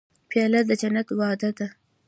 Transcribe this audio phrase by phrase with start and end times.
[0.29, 1.67] پیاله د جنت وعده ده.